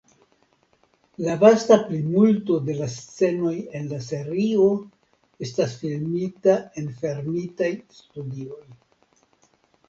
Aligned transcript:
La 1.25 1.33
vasta 1.41 1.75
plimulto 1.89 2.57
de 2.69 2.77
la 2.79 2.87
scenoj 2.93 3.53
en 3.81 3.85
la 3.91 3.99
serio 4.07 4.65
estas 5.49 5.77
filmita 5.83 6.57
en 6.83 6.91
fermitaj 7.03 7.71
studioj. 8.01 8.61